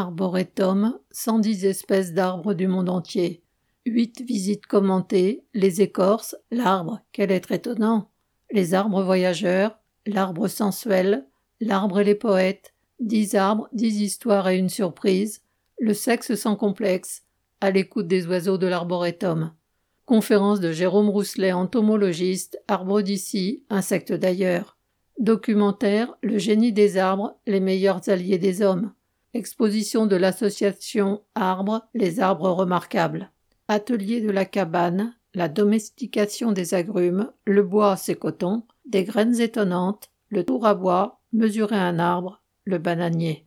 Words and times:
Arboretum, 0.00 0.98
110 1.10 1.66
espèces 1.66 2.14
d'arbres 2.14 2.54
du 2.54 2.66
monde 2.66 2.88
entier. 2.88 3.42
8 3.84 4.22
visites 4.22 4.64
commentées, 4.64 5.44
les 5.52 5.82
écorces, 5.82 6.34
l'arbre, 6.50 7.02
quel 7.12 7.30
être 7.30 7.52
étonnant, 7.52 8.10
les 8.50 8.72
arbres 8.72 9.02
voyageurs, 9.02 9.78
l'arbre 10.06 10.48
sensuel, 10.48 11.26
l'arbre 11.60 12.00
et 12.00 12.04
les 12.04 12.14
poètes, 12.14 12.72
10 13.00 13.34
arbres, 13.34 13.68
10 13.74 14.00
histoires 14.00 14.48
et 14.48 14.56
une 14.56 14.70
surprise, 14.70 15.42
le 15.78 15.92
sexe 15.92 16.34
sans 16.34 16.56
complexe, 16.56 17.24
à 17.60 17.70
l'écoute 17.70 18.08
des 18.08 18.26
oiseaux 18.26 18.56
de 18.56 18.68
l'arboretum. 18.68 19.52
Conférence 20.06 20.60
de 20.60 20.72
Jérôme 20.72 21.10
Rousselet, 21.10 21.52
entomologiste, 21.52 22.58
arbre 22.68 23.02
d'ici, 23.02 23.64
insecte 23.68 24.14
d'ailleurs. 24.14 24.78
Documentaire 25.18 26.16
Le 26.22 26.38
génie 26.38 26.72
des 26.72 26.96
arbres, 26.96 27.36
les 27.46 27.60
meilleurs 27.60 28.08
alliés 28.08 28.38
des 28.38 28.62
hommes. 28.62 28.94
Exposition 29.32 30.06
de 30.06 30.16
l'association 30.16 31.22
Arbres, 31.36 31.88
les 31.94 32.18
arbres 32.18 32.50
remarquables. 32.50 33.30
Atelier 33.68 34.20
de 34.20 34.30
la 34.30 34.44
cabane, 34.44 35.14
la 35.34 35.48
domestication 35.48 36.50
des 36.50 36.74
agrumes, 36.74 37.30
le 37.44 37.62
bois 37.62 37.96
c'est 37.96 38.16
coton, 38.16 38.64
des 38.86 39.04
graines 39.04 39.40
étonnantes, 39.40 40.10
le 40.30 40.42
tour 40.42 40.66
à 40.66 40.74
bois, 40.74 41.20
mesurer 41.32 41.76
un 41.76 42.00
arbre, 42.00 42.42
le 42.64 42.78
bananier. 42.78 43.38